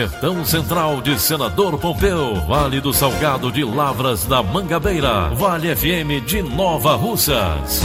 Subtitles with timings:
[0.00, 6.40] Sertão Central de Senador Pompeu, Vale do Salgado de Lavras da Mangabeira, Vale FM de
[6.40, 7.82] Nova Russas.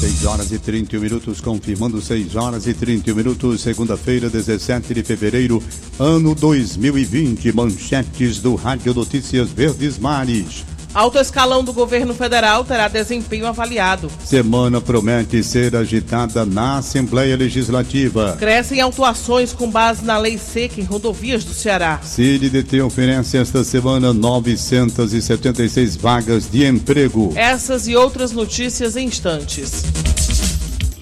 [0.00, 5.62] 6 horas e 31 minutos, confirmando 6 horas e 31 minutos, segunda-feira, 17 de fevereiro,
[5.98, 7.52] ano 2020.
[7.52, 10.64] Manchetes do Rádio Notícias Verdes Mares.
[10.92, 14.10] Alto escalão do governo federal terá desempenho avaliado.
[14.24, 18.36] Semana promete ser agitada na Assembleia Legislativa.
[18.38, 22.00] Crescem autuações com base na lei seca em rodovias do Ceará.
[22.02, 27.32] CIDT oferece esta semana 976 vagas de emprego.
[27.36, 29.84] Essas e outras notícias em instantes.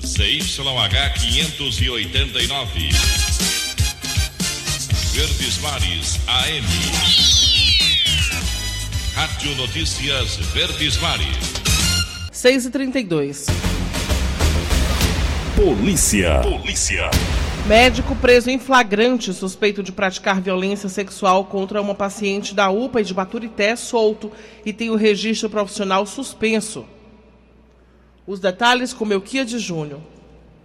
[0.05, 2.89] CYH 589.
[5.15, 7.48] Verdes Mares AM.
[9.19, 11.27] Rádio Notícias Verdes Mares.
[12.31, 13.47] 6 e 32
[15.57, 16.41] Polícia.
[16.41, 17.11] Polícia.
[17.67, 23.05] Médico preso em flagrante suspeito de praticar violência sexual contra uma paciente da UPA e
[23.05, 24.31] de Baturité solto
[24.65, 26.87] e tem o registro profissional suspenso.
[28.25, 29.99] Os detalhes com Melquia de Júnior.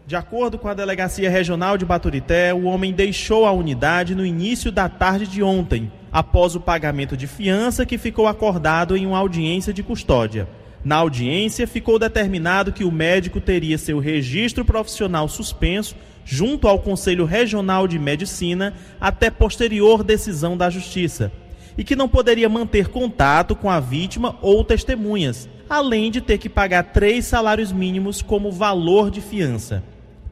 [0.06, 4.70] De acordo com a Delegacia Regional de Baturité, o homem deixou a unidade no início
[4.70, 9.72] da tarde de ontem após o pagamento de fiança que ficou acordado em uma audiência
[9.72, 10.46] de custódia.
[10.84, 17.24] Na audiência, ficou determinado que o médico teria seu registro profissional suspenso junto ao Conselho
[17.24, 21.32] Regional de Medicina até posterior decisão da Justiça
[21.78, 26.50] e que não poderia manter contato com a vítima ou testemunhas, além de ter que
[26.50, 29.82] pagar três salários mínimos como valor de fiança.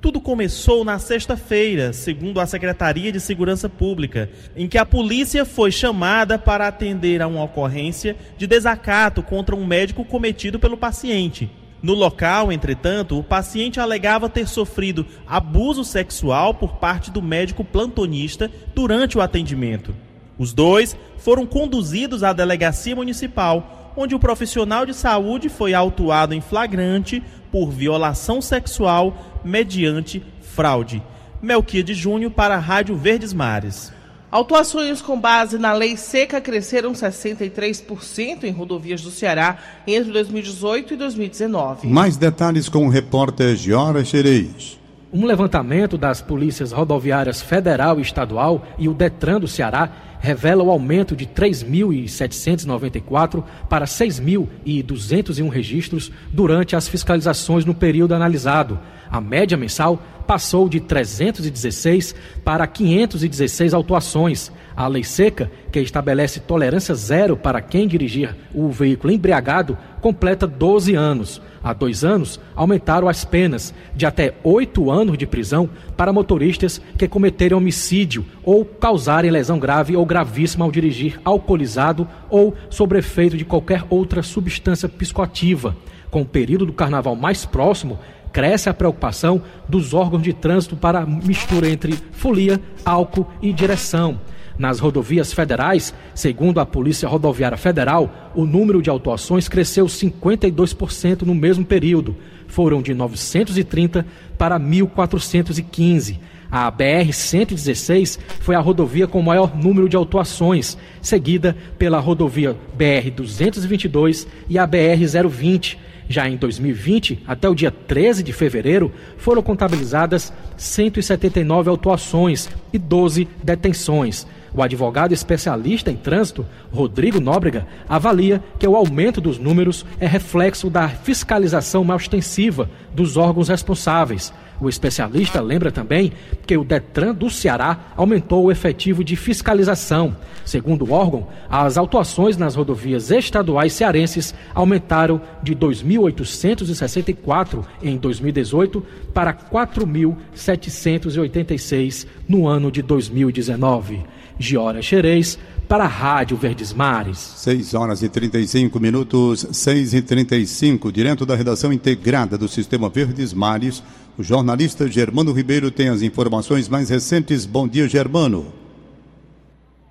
[0.02, 5.72] Tudo começou na sexta-feira, segundo a Secretaria de Segurança Pública, em que a polícia foi
[5.72, 11.52] chamada para atender a uma ocorrência de desacato contra um médico cometido pelo paciente.
[11.84, 18.50] No local, entretanto, o paciente alegava ter sofrido abuso sexual por parte do médico plantonista
[18.74, 19.96] durante o atendimento.
[20.36, 26.42] Os dois foram conduzidos à delegacia municipal, onde o profissional de saúde foi autuado em
[26.42, 31.02] flagrante por violação sexual mediante fraude.
[31.42, 33.92] Melquia Júnior para a Rádio Verdes Mares.
[34.32, 40.98] Autuações com base na lei seca cresceram 63% em rodovias do Ceará entre 2018 e
[40.98, 41.88] 2019.
[41.88, 44.81] Mais detalhes com o repórter Giora Xerez.
[45.14, 49.90] Um levantamento das polícias rodoviárias federal e estadual e o Detran do Ceará
[50.22, 58.80] revela o aumento de 3.794 para 6.201 registros durante as fiscalizações no período analisado
[59.12, 64.50] a média mensal passou de 316 para 516 autuações.
[64.74, 70.96] A lei seca, que estabelece tolerância zero para quem dirigir o veículo embriagado, completa 12
[70.96, 71.42] anos.
[71.62, 77.08] Há dois anos, aumentaram as penas de até oito anos de prisão para motoristas que
[77.08, 83.46] cometerem homicídio ou causarem lesão grave ou gravíssima ao dirigir alcoolizado ou sob efeito de
[83.46, 85.76] qualquer outra substância psicoativa.
[86.10, 88.00] Com o período do carnaval mais próximo,
[88.32, 94.20] cresce a preocupação dos órgãos de trânsito para a mistura entre folia, álcool e direção.
[94.58, 101.34] Nas rodovias federais, segundo a Polícia Rodoviária Federal, o número de autuações cresceu 52% no
[101.34, 102.16] mesmo período.
[102.48, 104.06] Foram de 930
[104.38, 106.20] para 1.415.
[106.52, 114.60] A BR-116 foi a rodovia com maior número de autuações, seguida pela rodovia BR-222 e
[114.60, 115.78] a BR-020
[116.12, 123.28] já em 2020, até o dia 13 de fevereiro, foram contabilizadas 179 autuações e 12
[123.44, 124.28] detenções.
[124.54, 130.70] O advogado especialista em trânsito, Rodrigo Nóbrega, avalia que o aumento dos números é reflexo
[130.70, 134.34] da fiscalização mais extensiva dos órgãos responsáveis.
[134.62, 136.14] O especialista lembra também
[136.46, 140.16] que o Detran do Ceará aumentou o efetivo de fiscalização.
[140.46, 149.34] Segundo o órgão, as autuações nas rodovias estaduais cearenses aumentaram de 2.864 em 2018 para
[149.34, 154.04] 4.786 no ano de 2019.
[154.38, 155.38] Giora Xerez,
[155.72, 157.18] para a Rádio Verdes Mares.
[157.18, 163.34] 6 horas e 35 minutos, 6 e 35, direto da redação integrada do Sistema Verdes
[163.34, 163.82] Mares,
[164.18, 167.46] o jornalista Germano Ribeiro tem as informações mais recentes.
[167.46, 168.48] Bom dia, Germano.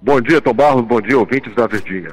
[0.03, 0.85] Bom dia, Tom Barros.
[0.85, 2.11] Bom dia, ouvintes da Verdinha.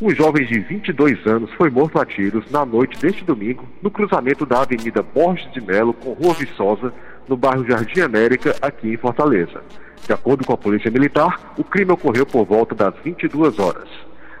[0.00, 4.46] Um jovem de 22 anos foi morto a tiros na noite deste domingo no cruzamento
[4.46, 6.90] da Avenida Borges de Melo com Rua Viçosa,
[7.28, 9.60] no bairro Jardim América, aqui em Fortaleza.
[10.06, 13.88] De acordo com a Polícia Militar, o crime ocorreu por volta das 22 horas.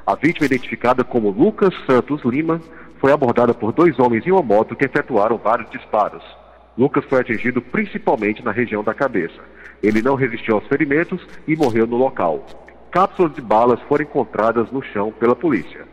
[0.04, 2.60] A vítima, identificada como Lucas Santos Lima,
[2.98, 6.22] foi abordada por dois homens em uma moto que efetuaram vários disparos.
[6.76, 9.40] Lucas foi atingido principalmente na região da cabeça.
[9.80, 12.44] Ele não resistiu aos ferimentos e morreu no local.
[12.90, 15.86] Cápsulas de balas foram encontradas no chão pela polícia.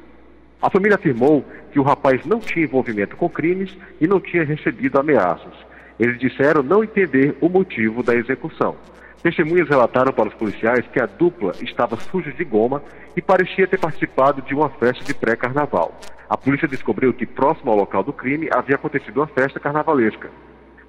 [0.61, 4.99] A família afirmou que o rapaz não tinha envolvimento com crimes e não tinha recebido
[4.99, 5.53] ameaças.
[5.99, 8.75] Eles disseram não entender o motivo da execução.
[9.21, 12.81] Testemunhas relataram para os policiais que a dupla estava suja de goma
[13.15, 15.99] e parecia ter participado de uma festa de pré-carnaval.
[16.29, 20.29] A polícia descobriu que próximo ao local do crime havia acontecido uma festa carnavalesca,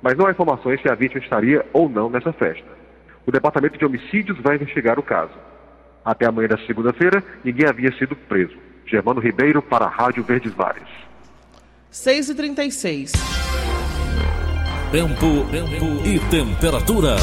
[0.01, 2.69] mas não há informações se a vítima estaria ou não nessa festa.
[3.27, 5.35] O Departamento de Homicídios vai investigar o caso.
[6.05, 8.57] Até amanhã da segunda-feira, ninguém havia sido preso.
[8.87, 10.89] Germano Ribeiro para a Rádio Verdes Mares.
[11.91, 13.13] 6 e 36
[14.93, 17.17] Tempo, tempo e temperatura.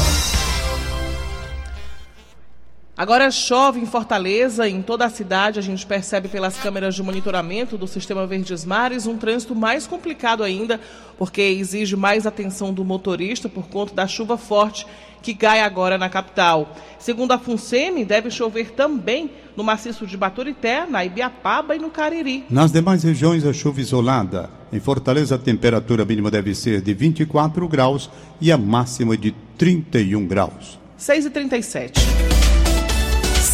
[2.98, 7.78] Agora chove em Fortaleza, em toda a cidade, a gente percebe pelas câmeras de monitoramento
[7.78, 10.80] do sistema Verdes Mares um trânsito mais complicado ainda,
[11.16, 14.84] porque exige mais atenção do motorista por conta da chuva forte
[15.22, 16.74] que cai agora na capital.
[16.98, 22.46] Segundo a FUNSEMI, deve chover também no maciço de Baturité, na Ibiapaba e no Cariri.
[22.50, 24.50] Nas demais regiões, a chuva isolada.
[24.72, 28.10] Em Fortaleza, a temperatura mínima deve ser de 24 graus
[28.40, 30.80] e a máxima de 31 graus.
[30.96, 32.47] 6 e 37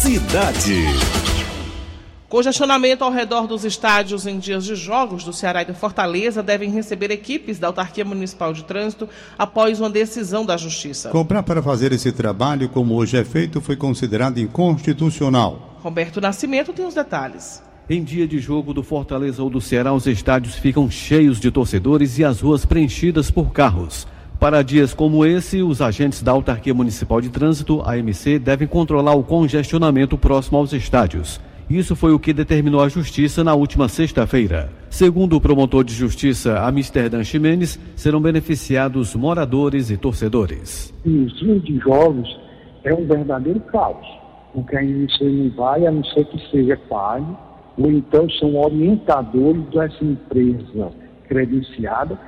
[0.05, 0.83] Cidade.
[2.29, 6.69] Congestionamento ao redor dos estádios em dias de jogos do Ceará e do Fortaleza devem
[6.69, 11.09] receber equipes da Autarquia Municipal de Trânsito após uma decisão da Justiça.
[11.09, 15.79] Comprar para fazer esse trabalho, como hoje é feito, foi considerado inconstitucional.
[15.81, 17.63] Roberto Nascimento tem os detalhes.
[17.89, 22.19] Em dia de jogo do Fortaleza ou do Ceará, os estádios ficam cheios de torcedores
[22.19, 24.05] e as ruas preenchidas por carros.
[24.39, 29.23] Para dias como esse, os agentes da Autarquia Municipal de Trânsito, AMC, devem controlar o
[29.23, 31.39] congestionamento próximo aos estádios.
[31.69, 34.69] Isso foi o que determinou a Justiça na última sexta-feira.
[34.89, 40.93] Segundo o promotor de justiça Amsterdã Ximenes, serão beneficiados moradores e torcedores.
[41.03, 42.39] Nos dias de jogos
[42.83, 44.05] é um verdadeiro caos,
[44.53, 47.35] porque a AMC não vai, a não ser que seja pago,
[47.77, 50.91] ou então são orientadores dessa empresa
[51.27, 52.19] credenciada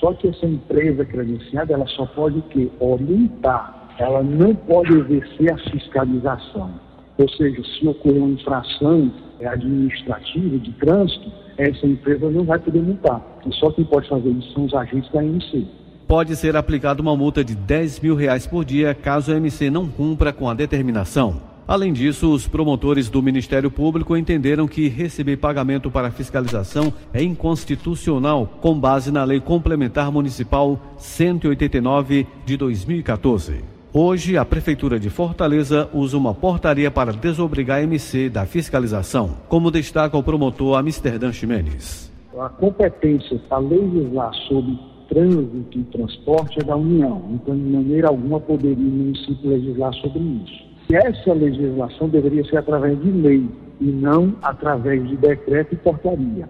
[0.00, 5.58] só que essa empresa credenciada, ela só pode que orientar, ela não pode exercer a
[5.70, 6.70] fiscalização.
[7.18, 9.10] Ou seja, se ocorrer uma infração
[9.44, 13.22] administrativa de trânsito, essa empresa não vai poder multar.
[13.46, 15.66] E só quem pode fazer isso são os agentes da MC.
[16.06, 19.88] Pode ser aplicada uma multa de 10 mil reais por dia caso a MC não
[19.88, 21.55] cumpra com a determinação.
[21.68, 28.46] Além disso, os promotores do Ministério Público entenderam que receber pagamento para fiscalização é inconstitucional,
[28.60, 33.64] com base na Lei Complementar Municipal 189 de 2014.
[33.92, 39.70] Hoje, a Prefeitura de Fortaleza usa uma portaria para desobrigar a MC da fiscalização, como
[39.70, 42.12] destaca o promotor Amsterdã Ximenes.
[42.38, 48.38] A competência para legislar sobre trânsito e transporte é da União, então, de maneira alguma,
[48.38, 50.65] poderia o município legislar sobre isso.
[50.92, 53.48] Essa legislação deveria ser através de lei
[53.80, 56.48] e não através de decreto e portaria.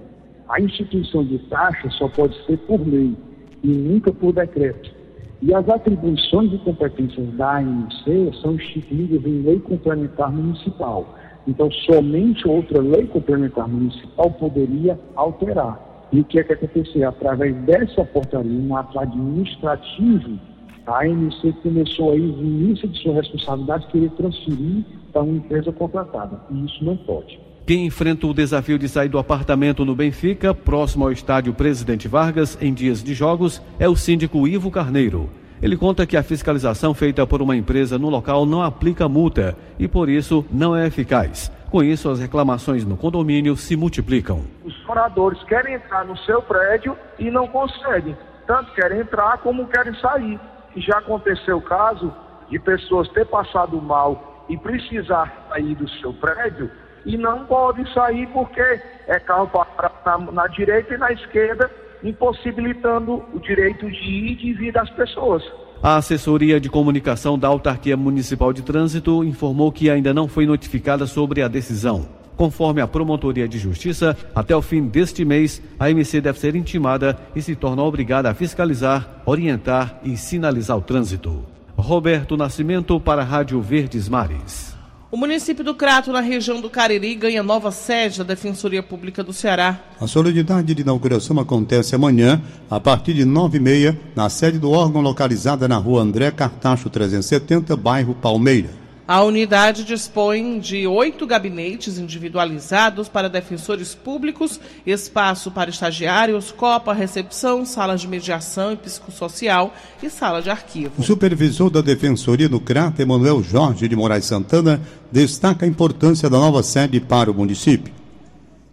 [0.49, 3.17] A instituição de taxa só pode ser por lei
[3.65, 4.95] e nunca por decreto.
[5.41, 8.05] E as atribuições e competências da ANC
[8.43, 11.17] são instituídas em lei complementar municipal.
[11.49, 15.81] Então, somente outra lei complementar municipal poderia alterar.
[16.13, 17.05] E o que é que acontecer?
[17.05, 20.39] Através dessa portaria, um ato administrativo
[20.87, 26.41] a AMC começou aí, no início de sua responsabilidade, querer transferir para uma empresa contratada.
[26.51, 27.41] E isso não pode.
[27.67, 32.57] Quem enfrenta o desafio de sair do apartamento no Benfica, próximo ao estádio Presidente Vargas,
[32.61, 35.29] em dias de jogos, é o síndico Ivo Carneiro.
[35.61, 39.89] Ele conta que a fiscalização feita por uma empresa no local não aplica multa e,
[39.89, 41.51] por isso, não é eficaz.
[41.69, 44.43] Com isso, as reclamações no condomínio se multiplicam.
[44.65, 48.17] Os moradores querem entrar no seu prédio e não conseguem.
[48.47, 50.39] Tanto querem entrar como querem sair
[50.77, 52.13] Já aconteceu o caso
[52.51, 56.71] de pessoas ter passado mal e precisar sair do seu prédio
[57.05, 61.71] e não pode sair porque é carro para na, na direita e na esquerda,
[62.03, 65.43] impossibilitando o direito de ir e de vir das pessoas.
[65.83, 71.07] A assessoria de comunicação da Autarquia Municipal de Trânsito informou que ainda não foi notificada
[71.07, 72.26] sobre a decisão.
[72.37, 77.19] Conforme a Promotoria de Justiça, até o fim deste mês, a MC deve ser intimada
[77.35, 81.45] e se torna obrigada a fiscalizar, orientar e sinalizar o trânsito.
[81.77, 84.77] Roberto Nascimento para a Rádio Verdes Mares.
[85.11, 89.33] O município do Crato, na região do Cariri, ganha nova sede da Defensoria Pública do
[89.33, 89.79] Ceará.
[90.01, 94.71] A solenidade de inauguração acontece amanhã, a partir de nove e meia, na sede do
[94.71, 98.86] órgão localizada na rua André Cartacho 370, bairro Palmeira.
[99.09, 107.65] A unidade dispõe de oito gabinetes individualizados para defensores públicos, espaço para estagiários, copa, recepção,
[107.65, 109.73] sala de mediação e psicossocial
[110.03, 110.93] e sala de arquivo.
[110.99, 114.81] O supervisor da Defensoria do CRAT, Emanuel Jorge de Moraes Santana,
[115.13, 118.06] destaca a importância da nova sede para o município.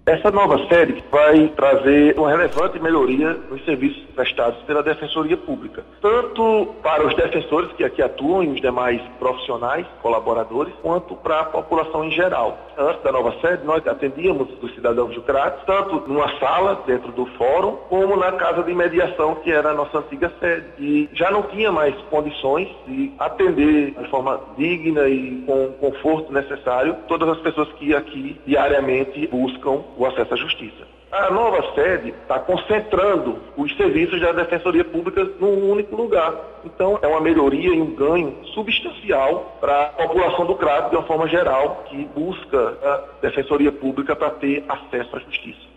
[0.06, 6.76] Essa nova sede vai trazer uma relevante melhoria nos serviços prestados pela Defensoria Pública, tanto
[6.84, 12.04] para os defensores que aqui atuam e os demais profissionais, colaboradores, quanto para a população
[12.04, 12.58] em geral.
[12.78, 17.26] Antes da nova sede, nós atendíamos os cidadãos de Crates, tanto numa sala dentro do
[17.38, 20.66] fórum, como na casa de mediação, que era a nossa antiga sede.
[20.80, 26.34] E já não tinha mais condições de atender de forma digna e com o conforto
[26.34, 30.88] necessário todas as pessoas que aqui diariamente buscam o acesso à justiça.
[31.12, 36.34] A nova sede está concentrando os serviços da Defensoria Pública num único lugar.
[36.66, 41.06] Então, é uma melhoria e um ganho substancial para a população do Crato, de uma
[41.06, 45.74] forma geral, que busca a Defensoria Pública para ter acesso à justiça.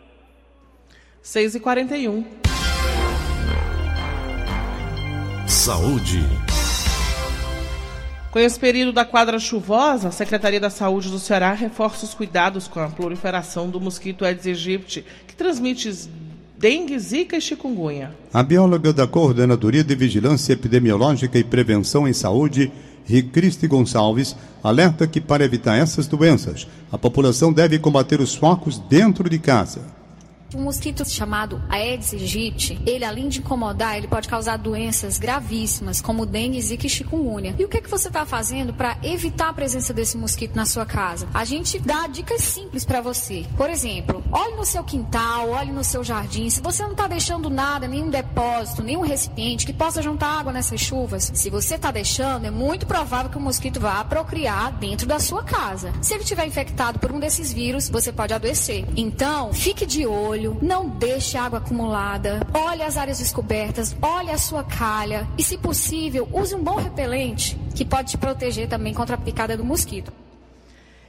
[1.22, 2.24] 6h41.
[5.46, 6.55] Saúde.
[8.36, 12.68] Com esse período da quadra chuvosa, a Secretaria da Saúde do Ceará reforça os cuidados
[12.68, 16.06] com a proliferação do mosquito Aedes aegypti, que transmite
[16.58, 18.14] dengue, zika e chikungunya.
[18.34, 22.70] A bióloga da Coordenadoria de Vigilância Epidemiológica e Prevenção em Saúde,
[23.06, 29.30] Ricristi Gonçalves, alerta que para evitar essas doenças, a população deve combater os focos dentro
[29.30, 29.80] de casa.
[30.54, 36.24] Um mosquito chamado Aedes aegypti, ele além de incomodar, ele pode causar doenças gravíssimas, como
[36.24, 37.54] dengue, zika e chikungunya.
[37.58, 40.64] E o que, é que você está fazendo para evitar a presença desse mosquito na
[40.64, 41.26] sua casa?
[41.34, 43.44] A gente dá dicas simples para você.
[43.56, 46.48] Por exemplo, olhe no seu quintal, olhe no seu jardim.
[46.48, 50.80] Se você não está deixando nada, nenhum depósito, nenhum recipiente que possa juntar água nessas
[50.80, 55.18] chuvas, se você está deixando, é muito provável que o mosquito vá procriar dentro da
[55.18, 55.92] sua casa.
[56.00, 58.86] Se ele estiver infectado por um desses vírus, você pode adoecer.
[58.96, 64.38] Então, fique de olho olho, não deixe água acumulada, olhe as áreas descobertas, olhe a
[64.38, 69.14] sua calha e, se possível, use um bom repelente que pode te proteger também contra
[69.14, 70.12] a picada do mosquito.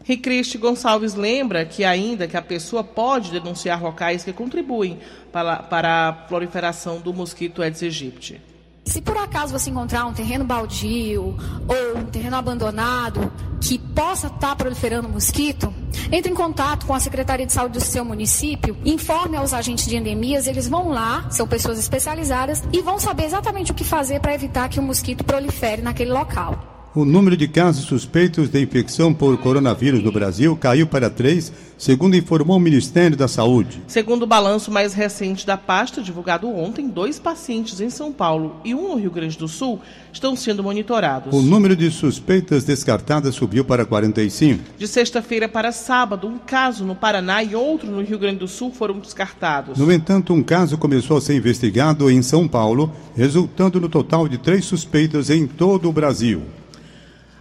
[0.04, 5.00] Ricriste Gonçalves lembra que ainda que a pessoa pode denunciar locais que contribuem
[5.34, 8.42] para, para a proliferação do mosquito Aedes aegypti.
[8.88, 11.36] Se por acaso você encontrar um terreno baldio
[11.68, 15.74] ou um terreno abandonado que possa estar tá proliferando mosquito,
[16.10, 19.98] entre em contato com a Secretaria de Saúde do seu município, informe aos agentes de
[19.98, 24.34] endemias, eles vão lá, são pessoas especializadas e vão saber exatamente o que fazer para
[24.34, 26.67] evitar que o mosquito prolifere naquele local.
[26.98, 32.16] O número de casos suspeitos de infecção por coronavírus no Brasil caiu para três, segundo
[32.16, 33.84] informou o Ministério da Saúde.
[33.86, 38.74] Segundo o balanço mais recente da pasta, divulgado ontem, dois pacientes em São Paulo e
[38.74, 39.80] um no Rio Grande do Sul
[40.12, 41.32] estão sendo monitorados.
[41.32, 44.64] O número de suspeitas descartadas subiu para 45.
[44.76, 48.72] De sexta-feira para sábado, um caso no Paraná e outro no Rio Grande do Sul
[48.72, 49.78] foram descartados.
[49.78, 54.40] No entanto, um caso começou a ser investigado em São Paulo, resultando no total de
[54.40, 56.42] três suspeitas em todo o Brasil.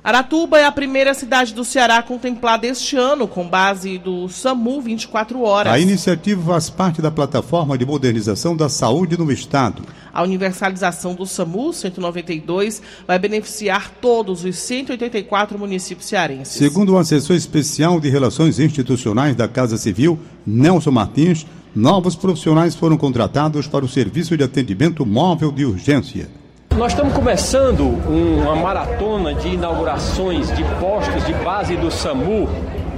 [0.07, 5.43] Aratuba é a primeira cidade do Ceará contemplada este ano, com base do SAMU 24
[5.43, 5.73] horas.
[5.73, 9.83] A iniciativa faz parte da plataforma de modernização da saúde no Estado.
[10.15, 16.55] A universalização do SAMU 192 vai beneficiar todos os 184 municípios cearenses.
[16.55, 21.45] Segundo o assessor especial de Relações Institucionais da Casa Civil, Nelson Martins,
[21.75, 26.46] novos profissionais foram contratados para o serviço de atendimento móvel de urgência.
[26.77, 32.47] Nós estamos começando uma maratona de inaugurações de postos de base do SAMU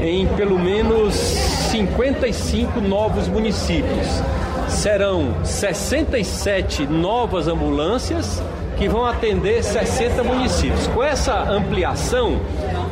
[0.00, 4.20] em pelo menos 55 novos municípios.
[4.66, 8.42] Serão 67 novas ambulâncias
[8.76, 10.88] que vão atender 60 municípios.
[10.88, 12.40] Com essa ampliação,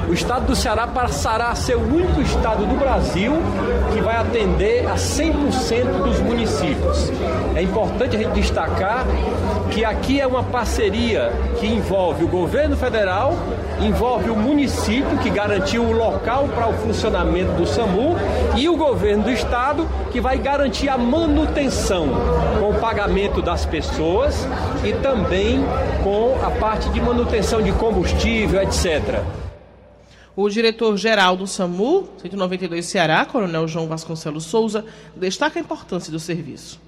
[0.08, 3.32] o estado do Ceará passará a ser o único estado do Brasil
[3.92, 7.10] que vai atender a 100% dos municípios.
[7.54, 9.04] É importante a gente destacar
[9.70, 13.34] que aqui é uma parceria que envolve o governo federal,
[13.80, 18.16] envolve o município que garantiu o local para o funcionamento do SAMU
[18.56, 22.08] e o governo do estado que vai garantir a manutenção
[22.60, 24.46] com o pagamento das pessoas
[24.84, 25.64] e também
[26.02, 29.45] com a parte de manutenção de combustível, etc.
[30.36, 34.84] O diretor-geral do SAMU, 192 Ceará, Coronel João Vasconcelos Souza,
[35.16, 36.78] destaca a importância do serviço.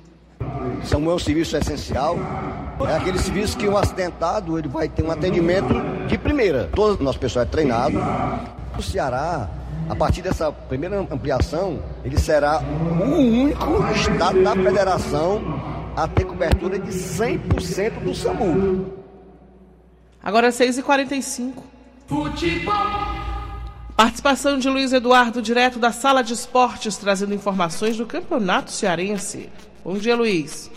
[0.84, 2.18] SAMU é um serviço essencial,
[2.86, 5.72] é aquele serviço que um acidentado ele vai ter um atendimento
[6.06, 6.68] de primeira.
[6.74, 7.98] Todo o nosso pessoal é treinado.
[8.78, 9.48] O Ceará,
[9.88, 15.40] a partir dessa primeira ampliação, ele será o único estado da federação
[15.96, 18.92] a ter cobertura de 100% do SAMU.
[20.22, 21.54] Agora é 6h45.
[22.06, 23.27] Futebol.
[23.98, 29.48] Participação de Luiz Eduardo, direto da Sala de Esportes, trazendo informações do Campeonato Cearense.
[29.84, 30.70] Bom dia, Luiz.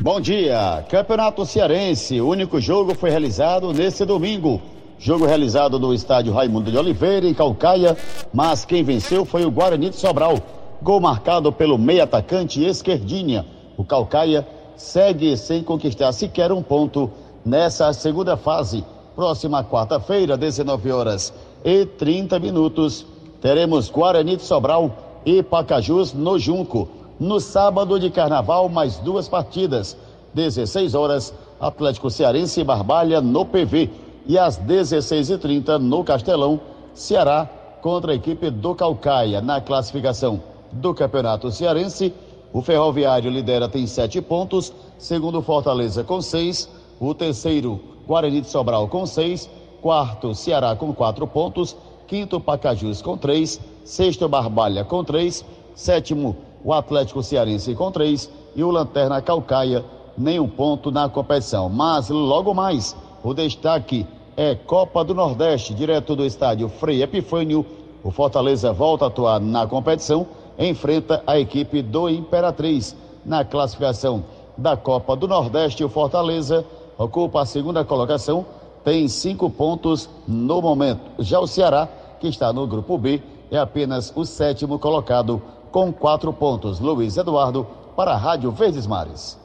[0.00, 0.82] Bom dia.
[0.88, 2.18] Campeonato Cearense.
[2.18, 4.62] O único jogo foi realizado nesse domingo.
[4.98, 7.94] Jogo realizado no estádio Raimundo de Oliveira, em Calcaia,
[8.32, 10.38] mas quem venceu foi o Guarani de Sobral.
[10.80, 13.44] Gol marcado pelo meio atacante Esquerdinha.
[13.76, 17.10] O Calcaia segue sem conquistar sequer um ponto
[17.44, 18.82] nessa segunda fase.
[19.14, 21.34] Próxima quarta-feira, 19 horas
[21.66, 23.04] e 30 minutos,
[23.40, 26.88] teremos Guarani de Sobral e Pacajus no Junco.
[27.18, 29.96] No sábado de carnaval, mais duas partidas.
[30.32, 33.90] 16 horas, Atlético Cearense e Barbalha no PV.
[34.28, 36.60] E às 16h30 no Castelão,
[36.94, 37.50] Ceará
[37.82, 39.40] contra a equipe do Calcaia.
[39.40, 42.14] Na classificação do Campeonato Cearense,
[42.52, 44.72] o Ferroviário lidera, tem sete pontos.
[44.98, 46.68] Segundo, Fortaleza com seis.
[47.00, 49.50] O terceiro, Guarani de Sobral com seis.
[49.86, 51.76] Quarto, Ceará com quatro pontos.
[52.08, 53.60] Quinto, Pacajus com três.
[53.84, 55.44] Sexto, Barbalha com três.
[55.76, 58.28] Sétimo, o Atlético Cearense com três.
[58.56, 59.84] E o Lanterna Calcaia,
[60.18, 61.68] nenhum ponto na competição.
[61.68, 64.04] Mas logo mais, o destaque
[64.36, 67.64] é Copa do Nordeste, direto do estádio Frei Epifânio.
[68.02, 70.26] O Fortaleza volta a atuar na competição,
[70.58, 72.96] enfrenta a equipe do Imperatriz.
[73.24, 74.24] Na classificação
[74.58, 76.64] da Copa do Nordeste, o Fortaleza
[76.98, 78.44] ocupa a segunda colocação
[78.86, 81.00] tem cinco pontos no momento.
[81.18, 81.88] Já o Ceará,
[82.20, 83.20] que está no grupo B,
[83.50, 86.78] é apenas o sétimo colocado com quatro pontos.
[86.78, 89.36] Luiz Eduardo, para a Rádio Verdes Mares.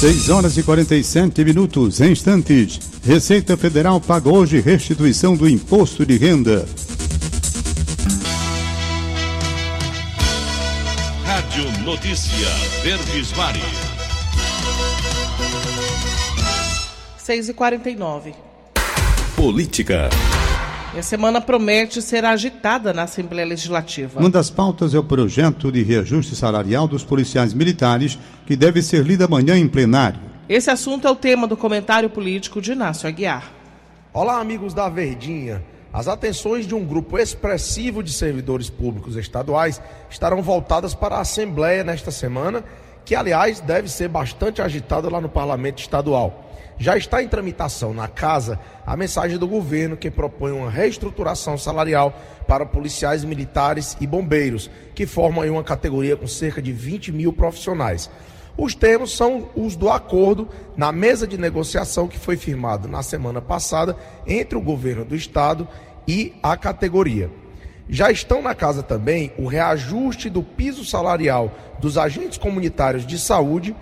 [0.00, 2.00] 6 horas e 47 minutos.
[2.00, 6.66] Em instantes, Receita Federal paga hoje restituição do imposto de renda.
[11.22, 12.48] Rádio Notícia
[12.82, 13.83] Verdes Mares.
[17.24, 18.34] 6 e 49
[19.34, 20.10] Política.
[20.94, 24.20] E a semana promete ser agitada na Assembleia Legislativa.
[24.20, 29.06] Uma das pautas é o projeto de reajuste salarial dos policiais militares, que deve ser
[29.06, 30.20] lido amanhã em plenário.
[30.46, 33.50] Esse assunto é o tema do comentário político de Inácio Aguiar.
[34.12, 35.64] Olá, amigos da Verdinha.
[35.94, 41.82] As atenções de um grupo expressivo de servidores públicos estaduais estarão voltadas para a Assembleia
[41.82, 42.62] nesta semana,
[43.02, 46.43] que, aliás, deve ser bastante agitada lá no Parlamento Estadual.
[46.78, 52.18] Já está em tramitação na casa a mensagem do governo que propõe uma reestruturação salarial
[52.48, 58.10] para policiais militares e bombeiros, que formam uma categoria com cerca de 20 mil profissionais.
[58.56, 63.40] Os termos são os do acordo na mesa de negociação que foi firmado na semana
[63.40, 65.66] passada entre o governo do estado
[66.06, 67.30] e a categoria.
[67.88, 73.74] Já estão na casa também o reajuste do piso salarial dos agentes comunitários de saúde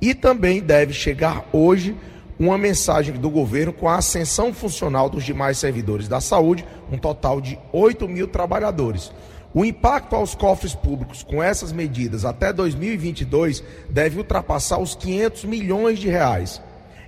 [0.00, 1.96] e também deve chegar hoje
[2.38, 7.40] uma mensagem do governo com a ascensão funcional dos demais servidores da saúde, um total
[7.40, 9.12] de 8 mil trabalhadores.
[9.54, 15.98] O impacto aos cofres públicos com essas medidas até 2022 deve ultrapassar os 500 milhões
[15.98, 16.60] de reais.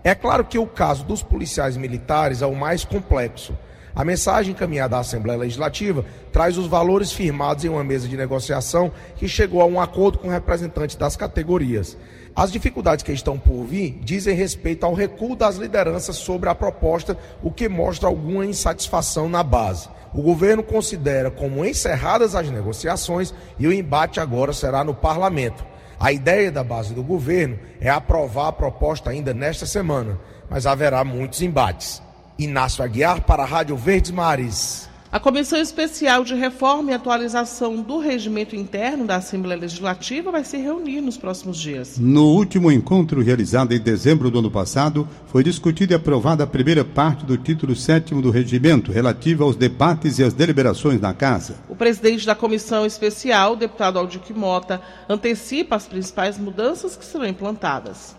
[0.03, 3.53] É claro que o caso dos policiais militares é o mais complexo.
[3.95, 8.93] A mensagem encaminhada à Assembleia Legislativa traz os valores firmados em uma mesa de negociação
[9.17, 11.99] que chegou a um acordo com representantes das categorias.
[12.39, 17.19] As dificuldades que estão por vir dizem respeito ao recuo das lideranças sobre a proposta,
[17.43, 19.89] o que mostra alguma insatisfação na base.
[20.15, 25.67] O governo considera como encerradas as negociações e o embate agora será no parlamento.
[25.99, 30.17] A ideia da base do governo é aprovar a proposta ainda nesta semana,
[30.49, 32.01] mas haverá muitos embates.
[32.39, 34.88] Inácio Aguiar para a Rádio Verdes Mares.
[35.11, 40.59] A Comissão Especial de Reforma e Atualização do Regimento Interno da Assembleia Legislativa vai se
[40.59, 41.97] reunir nos próximos dias.
[41.99, 46.85] No último encontro realizado em dezembro do ano passado, foi discutida e aprovada a primeira
[46.85, 51.57] parte do título 7 do regimento, relativa aos debates e às deliberações na Casa.
[51.71, 58.15] O presidente da Comissão Especial, deputado Aldic Mota, antecipa as principais mudanças que serão implantadas.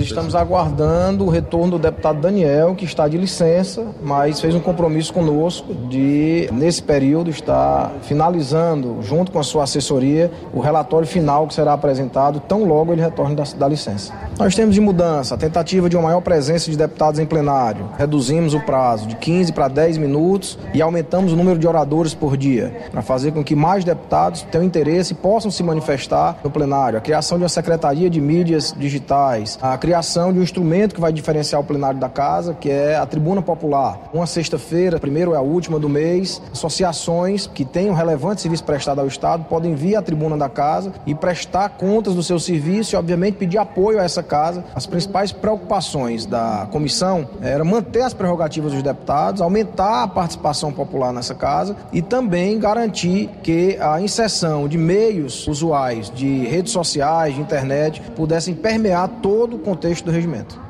[0.00, 5.12] Estamos aguardando o retorno do deputado Daniel, que está de licença, mas fez um compromisso
[5.12, 11.54] conosco de, nesse período, estar finalizando, junto com a sua assessoria, o relatório final que
[11.54, 14.12] será apresentado tão logo ele retorne da, da licença.
[14.38, 17.90] Nós temos de mudança a tentativa de uma maior presença de deputados em plenário.
[17.98, 22.36] Reduzimos o prazo de 15 para 10 minutos e aumentamos o número de oradores por
[22.36, 26.98] dia, para fazer com que mais deputados tenham interesse e possam se manifestar no plenário.
[26.98, 29.89] A criação de uma secretaria de mídias digitais, a criação
[30.32, 34.10] de um instrumento que vai diferenciar o plenário da casa, que é a tribuna popular.
[34.14, 39.06] Uma sexta-feira, primeiro é a última do mês, associações que tenham relevante serviço prestado ao
[39.06, 43.36] Estado podem vir à tribuna da casa e prestar contas do seu serviço e, obviamente,
[43.36, 44.64] pedir apoio a essa casa.
[44.74, 51.12] As principais preocupações da comissão era manter as prerrogativas dos deputados, aumentar a participação popular
[51.12, 57.40] nessa casa e também garantir que a inserção de meios usuais de redes sociais, de
[57.40, 60.60] internet, pudessem permear todo o contexto do regimento.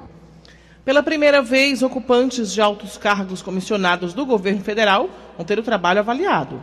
[0.84, 5.98] Pela primeira vez, ocupantes de altos cargos comissionados do governo federal vão ter o trabalho
[5.98, 6.60] avaliado.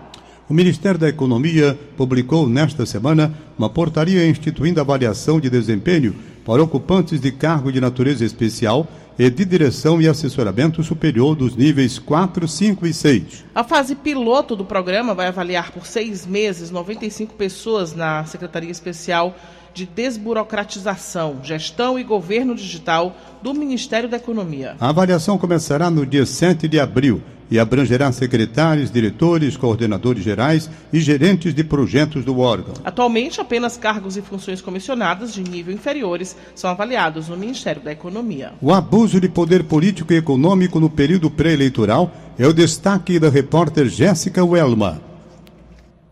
[0.50, 7.20] O Ministério da Economia publicou nesta semana uma portaria instituindo avaliação de desempenho para ocupantes
[7.20, 8.88] de cargo de natureza especial
[9.20, 13.46] e de direção e assessoramento superior dos níveis 4, 5 e 6.
[13.54, 19.36] A fase piloto do programa vai avaliar por seis meses 95 pessoas na Secretaria Especial
[19.78, 24.76] de Desburocratização, Gestão e Governo Digital do Ministério da Economia.
[24.80, 31.00] A avaliação começará no dia 7 de abril e abrangerá secretários, diretores, coordenadores gerais e
[31.00, 32.74] gerentes de projetos do órgão.
[32.84, 38.54] Atualmente, apenas cargos e funções comissionadas de nível inferiores são avaliados no Ministério da Economia.
[38.60, 43.88] O abuso de poder político e econômico no período pré-eleitoral é o destaque da repórter
[43.88, 45.07] Jéssica Welma.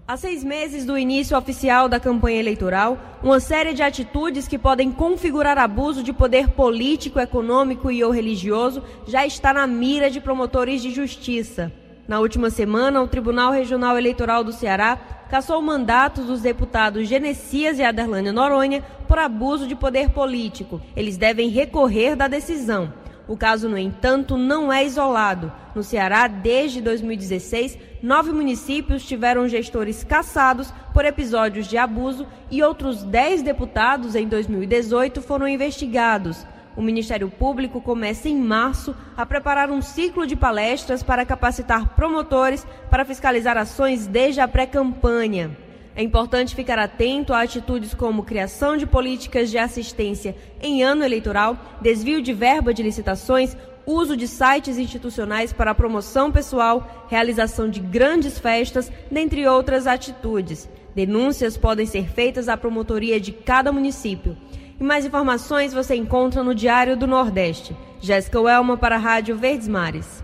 [0.07, 4.91] Há seis meses do início oficial da campanha eleitoral, uma série de atitudes que podem
[4.91, 10.83] configurar abuso de poder político, econômico e ou religioso já está na mira de promotores
[10.83, 11.71] de justiça.
[12.07, 14.95] Na última semana, o Tribunal Regional Eleitoral do Ceará
[15.27, 20.79] cassou mandatos dos deputados Genesias e Aderlânia Noronha por abuso de poder político.
[20.95, 22.93] Eles devem recorrer da decisão.
[23.27, 25.51] O caso, no entanto, não é isolado.
[25.75, 33.03] No Ceará, desde 2016, nove municípios tiveram gestores cassados por episódios de abuso e outros
[33.03, 36.47] dez deputados, em 2018, foram investigados.
[36.77, 42.65] O Ministério Público começa em março a preparar um ciclo de palestras para capacitar promotores
[42.89, 45.57] para fiscalizar ações desde a pré-campanha.
[45.93, 51.57] É importante ficar atento a atitudes como criação de políticas de assistência em ano eleitoral,
[51.81, 53.55] desvio de verba de licitações,
[53.86, 60.67] uso de sites institucionais para promoção pessoal, realização de grandes festas, dentre outras atitudes.
[60.95, 64.38] Denúncias podem ser feitas à promotoria de cada município.
[64.80, 67.76] E mais informações você encontra no Diário do Nordeste.
[68.02, 70.24] Jéssica Welma para a Rádio Verdes Mares.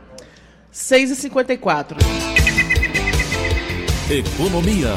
[0.74, 1.97] 6h54.
[4.10, 4.89] Economia.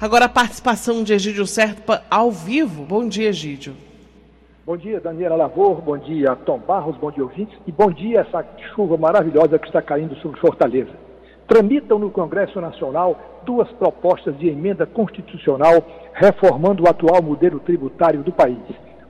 [0.00, 2.84] Agora a participação de Egídio Serpa ao vivo.
[2.84, 3.76] Bom dia, Egídio.
[4.68, 8.44] Bom dia, Daniela Lavor, bom dia, Tom Barros, bom dia, ouvintes, e bom dia essa
[8.74, 10.90] chuva maravilhosa que está caindo sobre Fortaleza.
[11.46, 18.30] Tramitam no Congresso Nacional duas propostas de emenda constitucional reformando o atual modelo tributário do
[18.30, 18.58] país.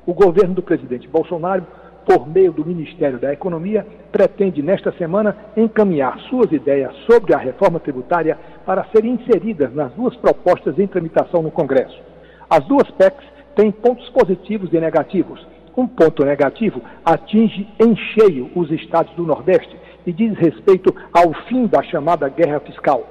[0.06, 1.66] O governo do presidente Bolsonaro
[2.06, 7.80] por meio do Ministério da Economia, pretende nesta semana encaminhar suas ideias sobre a reforma
[7.80, 12.00] tributária para serem inseridas nas duas propostas em tramitação no Congresso.
[12.48, 15.44] As duas PECs têm pontos positivos e negativos.
[15.76, 21.66] Um ponto negativo atinge em cheio os estados do Nordeste e diz respeito ao fim
[21.66, 23.02] da chamada guerra fiscal.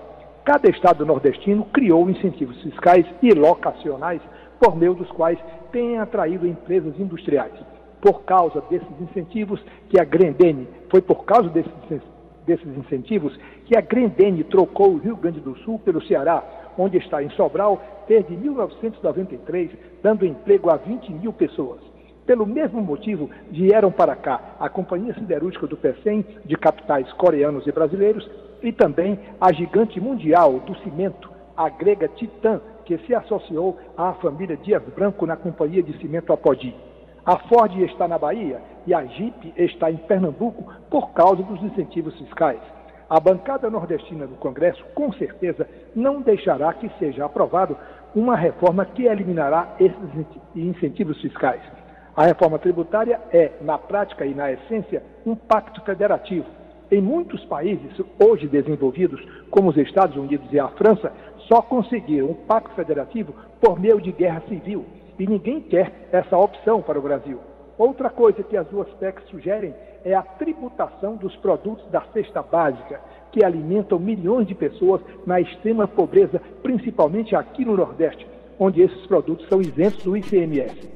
[0.45, 4.21] Cada estado nordestino criou incentivos fiscais e locacionais
[4.57, 5.37] por meio dos quais
[5.73, 7.51] tem atraído empresas industriais
[7.99, 11.71] por causa desses incentivos que a Grendene, foi por causa desses,
[12.45, 16.41] desses incentivos que a Grendene trocou o Rio Grande do Sul pelo Ceará,
[16.77, 21.81] onde está em Sobral desde 1993, dando emprego a 20 mil pessoas.
[22.25, 27.71] Pelo mesmo motivo, vieram para cá a Companhia Siderúrgica do PECEM, de capitais coreanos e
[27.71, 28.29] brasileiros,
[28.61, 34.57] e também a gigante mundial do cimento, a grega Titan, que se associou à família
[34.57, 36.75] Dias Branco na Companhia de Cimento Apodi.
[37.25, 42.17] A Ford está na Bahia e a Jeep está em Pernambuco por causa dos incentivos
[42.17, 42.61] fiscais.
[43.09, 45.65] A bancada nordestina do Congresso, com certeza,
[45.95, 47.77] não deixará que seja aprovado
[48.13, 51.61] uma reforma que eliminará esses incentivos fiscais.
[52.15, 56.47] A reforma tributária é, na prática e na essência, um pacto federativo.
[56.91, 61.13] Em muitos países hoje desenvolvidos, como os Estados Unidos e a França,
[61.47, 64.85] só conseguiram um pacto federativo por meio de guerra civil.
[65.17, 67.39] E ninguém quer essa opção para o Brasil.
[67.77, 69.73] Outra coisa que as duas PECs sugerem
[70.07, 75.85] é a tributação dos produtos da cesta básica, que alimentam milhões de pessoas na extrema
[75.85, 78.25] pobreza, principalmente aqui no Nordeste,
[78.57, 80.89] onde esses produtos são isentos do ICMS.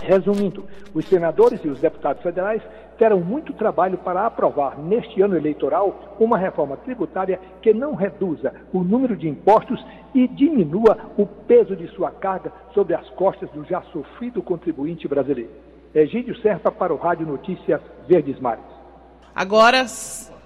[0.00, 2.62] Resumindo, os senadores e os deputados federais
[2.96, 8.84] terão muito trabalho para aprovar, neste ano eleitoral, uma reforma tributária que não reduza o
[8.84, 13.82] número de impostos e diminua o peso de sua carga sobre as costas do já
[13.82, 15.67] sofrido contribuinte brasileiro.
[15.94, 18.64] Egídio Serpa para o Rádio Notícias Verdes Mares.
[19.34, 19.86] Agora,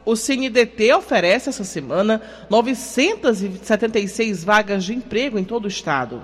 [0.05, 6.23] o CNDT oferece essa semana 976 vagas de emprego em todo o estado.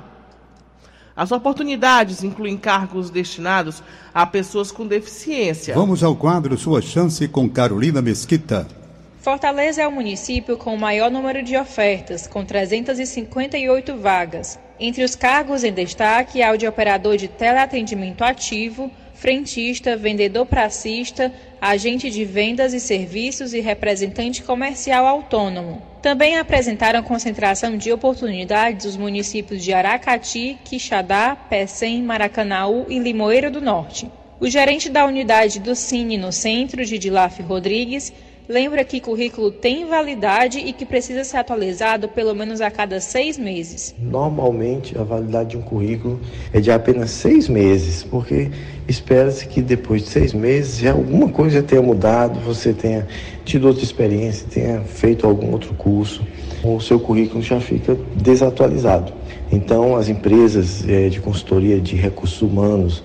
[1.17, 3.83] As oportunidades incluem cargos destinados
[4.15, 5.75] a pessoas com deficiência.
[5.75, 8.78] Vamos ao quadro Sua Chance com Carolina Mesquita.
[9.21, 14.59] Fortaleza é o município com o maior número de ofertas, com 358 vagas.
[14.79, 21.33] Entre os cargos em destaque há o de operador de teleatendimento ativo, frentista, vendedor pracista,
[21.61, 25.83] agente de vendas e serviços e representante comercial autônomo.
[26.01, 33.61] Também apresentaram concentração de oportunidades os municípios de Aracati, Quixadá, Pecém, Maracanaú e Limoeiro do
[33.61, 34.09] Norte.
[34.39, 38.13] O gerente da unidade do Cine no centro, Didilaf Rodrigues,
[38.49, 43.37] lembra que currículo tem validade e que precisa ser atualizado pelo menos a cada seis
[43.37, 43.95] meses.
[43.99, 46.19] Normalmente, a validade de um currículo
[46.53, 48.51] é de apenas seis meses, porque
[48.89, 53.07] espera-se que depois de seis meses alguma coisa tenha mudado, você tenha
[53.45, 56.27] tido outra experiência, tenha feito algum outro curso,
[56.65, 59.13] o seu currículo já fica desatualizado.
[59.51, 63.03] Então, as empresas é, de consultoria de recursos humanos,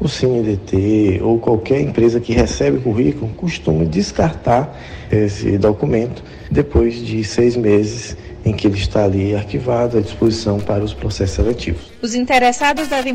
[0.00, 4.76] o CineDT ou qualquer empresa que recebe currículo costuma descartar
[5.10, 10.84] esse documento depois de seis meses em que ele está ali arquivado à disposição para
[10.84, 11.92] os processos seletivos.
[12.02, 13.14] Os interessados devem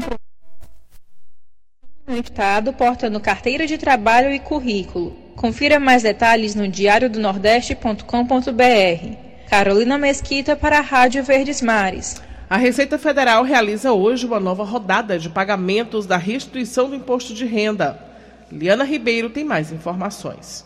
[2.08, 5.16] no Estado portando carteira de trabalho e currículo.
[5.36, 9.16] Confira mais detalhes no diariodonordeste.com.br.
[9.48, 12.20] Carolina Mesquita para a Rádio Verdes Mares.
[12.50, 17.46] A Receita Federal realiza hoje uma nova rodada de pagamentos da restituição do imposto de
[17.46, 18.00] renda.
[18.52, 20.66] Liana Ribeiro tem mais informações.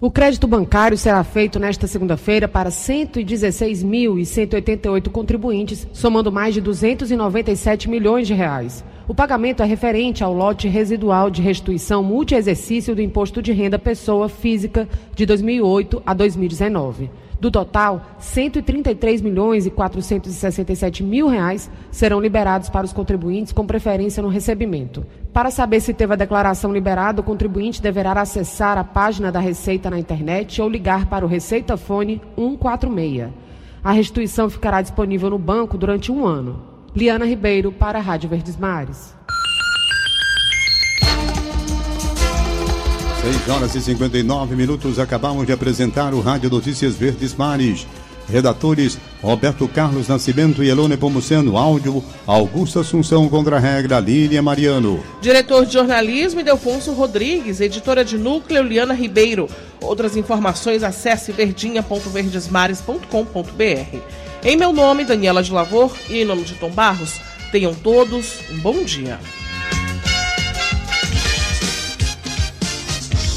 [0.00, 8.28] O crédito bancário será feito nesta segunda-feira para 116.188 contribuintes, somando mais de 297 milhões
[8.28, 8.84] de reais.
[9.08, 14.28] O pagamento é referente ao lote residual de restituição multiexercício do imposto de renda pessoa
[14.28, 17.10] física de 2008 a 2019.
[17.38, 24.22] Do total, 133 milhões e 467 mil reais serão liberados para os contribuintes com preferência
[24.22, 25.04] no recebimento.
[25.32, 29.90] Para saber se teve a declaração liberada, o contribuinte deverá acessar a página da Receita
[29.90, 33.28] na internet ou ligar para o Receita Fone 146.
[33.84, 36.60] A restituição ficará disponível no banco durante um ano.
[36.94, 39.15] Liana Ribeiro para a Rádio Verdes Mares.
[43.26, 45.00] 6 horas e 59 minutos.
[45.00, 47.84] Acabamos de apresentar o Rádio Notícias Verdes Mares.
[48.28, 51.56] Redatores Roberto Carlos Nascimento e Elone Pomuceno.
[51.56, 55.02] Áudio Augusto Assunção contra a regra Lília Mariano.
[55.20, 57.60] Diretor de jornalismo Delfonso Rodrigues.
[57.60, 59.48] Editora de núcleo Liana Ribeiro.
[59.80, 63.98] Outras informações acesse verdinha.verdesmares.com.br.
[64.44, 68.60] Em meu nome, Daniela de Lavor, e em nome de Tom Barros, tenham todos um
[68.60, 69.18] bom dia.